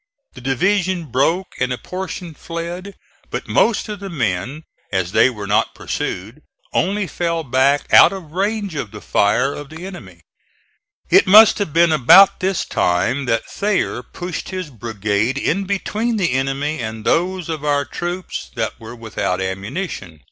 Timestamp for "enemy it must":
9.85-11.59